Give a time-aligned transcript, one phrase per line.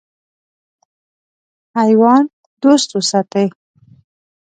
[1.77, 2.23] حیوان
[2.61, 3.47] دوست وساتئ.